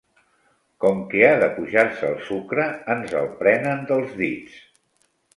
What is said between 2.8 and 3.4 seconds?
ens el